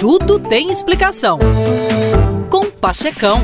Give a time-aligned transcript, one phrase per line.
[0.00, 1.38] Tudo tem explicação.
[2.48, 3.42] Com Pachecão.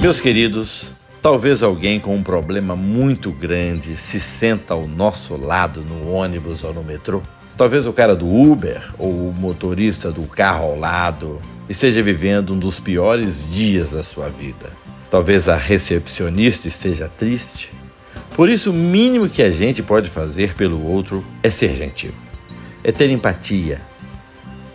[0.00, 0.86] Meus queridos,
[1.22, 6.74] talvez alguém com um problema muito grande se senta ao nosso lado no ônibus ou
[6.74, 7.22] no metrô.
[7.56, 12.58] Talvez o cara do Uber ou o motorista do carro ao lado esteja vivendo um
[12.58, 14.72] dos piores dias da sua vida.
[15.08, 17.77] Talvez a recepcionista esteja triste.
[18.38, 22.12] Por isso, o mínimo que a gente pode fazer pelo outro é ser gentil,
[22.84, 23.80] é ter empatia.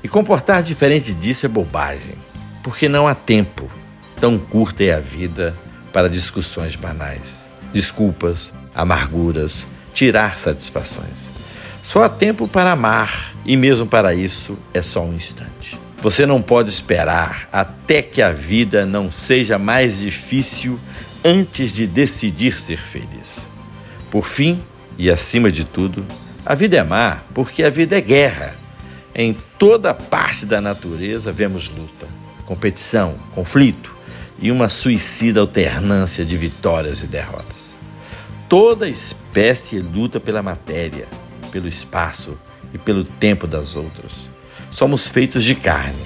[0.00, 2.14] E comportar diferente disso é bobagem,
[2.62, 3.68] porque não há tempo.
[4.20, 5.56] Tão curta é a vida
[5.92, 11.28] para discussões banais, desculpas, amarguras, tirar satisfações.
[11.82, 15.76] Só há tempo para amar, e mesmo para isso é só um instante.
[16.00, 20.78] Você não pode esperar até que a vida não seja mais difícil
[21.24, 23.46] antes de decidir ser feliz.
[24.10, 24.62] Por fim,
[24.96, 26.04] e acima de tudo,
[26.44, 28.54] a vida é má porque a vida é guerra.
[29.14, 32.06] Em toda parte da natureza vemos luta,
[32.44, 33.94] competição, conflito
[34.40, 37.76] e uma suicida alternância de vitórias e derrotas.
[38.48, 41.06] Toda espécie luta pela matéria,
[41.50, 42.38] pelo espaço
[42.72, 44.12] e pelo tempo das outras.
[44.70, 46.02] Somos feitos de carne,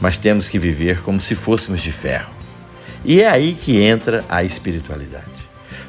[0.00, 2.41] mas temos que viver como se fôssemos de ferro.
[3.04, 5.24] E é aí que entra a espiritualidade.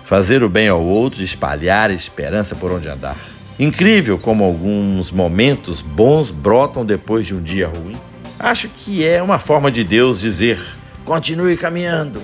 [0.06, 3.18] Fazer o bem ao outro espalhar esperança por onde andar.
[3.60, 7.96] Incrível como alguns momentos bons brotam depois de um dia ruim.
[8.40, 10.60] Acho que é uma forma de Deus dizer:
[11.06, 12.22] continue caminhando.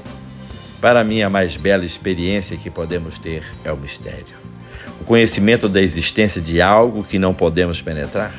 [0.81, 4.39] Para mim, a mais bela experiência que podemos ter é o mistério
[4.99, 8.33] o conhecimento da existência de algo que não podemos penetrar,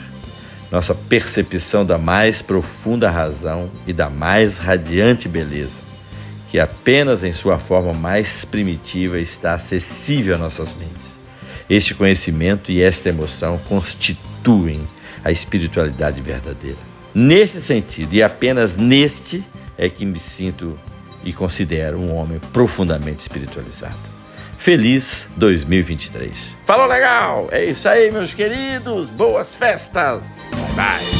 [0.71, 5.81] nossa percepção da mais profunda razão e da mais radiante beleza,
[6.51, 11.19] que apenas em sua forma mais primitiva está acessível a nossas mentes.
[11.69, 14.81] Este conhecimento e esta emoção constituem
[15.25, 16.79] a espiritualidade verdadeira.
[17.15, 19.45] Neste sentido, e apenas neste,
[19.79, 20.77] é que me sinto
[21.25, 23.95] e considero um homem profundamente espiritualizado.
[24.59, 26.57] Feliz 2023.
[26.67, 27.49] Falou legal?
[27.53, 29.09] É isso aí, meus queridos.
[29.09, 30.25] Boas festas.
[30.75, 31.20] Bye bye.